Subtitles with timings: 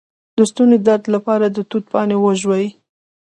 [0.37, 2.67] د ستوني درد لپاره د توت پاڼې وژويئ